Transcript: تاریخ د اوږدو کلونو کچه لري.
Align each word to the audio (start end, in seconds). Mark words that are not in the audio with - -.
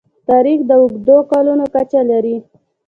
تاریخ 0.29 0.59
د 0.69 0.71
اوږدو 0.81 1.17
کلونو 1.31 1.65
کچه 1.73 2.01
لري. 2.11 2.35